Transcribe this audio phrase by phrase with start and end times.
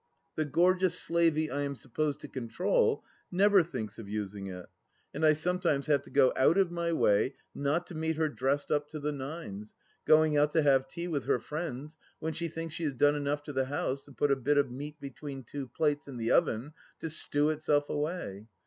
[0.35, 4.09] The gorgeous 800 THE LAST DITCH slavey I am supposed to control never thinks of
[4.09, 4.65] using it,
[5.13, 8.71] and I sometimes have to go out of my way not to meet her dressed
[8.71, 9.75] up to the nines,
[10.05, 13.43] going out to have tea with her friends when she thinks she has done enough
[13.43, 16.73] to the house and put a bit of meat between two plates in the oven
[16.99, 18.47] to stew itself away.